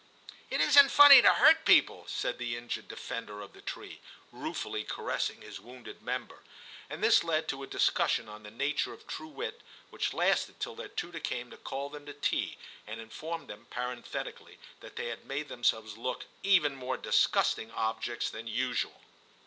[0.27, 3.99] * It isn't funny to hurt people,' said the injured defender of the tree,
[4.31, 6.39] ruefully caressing his wounded member;
[6.89, 9.61] and this led to a dis cussion on the nature of true wit,
[9.91, 14.57] which lasted till their tutor came to call them to tea, and inform them parenthetically
[14.79, 19.01] that they had made themselves look * even more disgusting objects than usual.'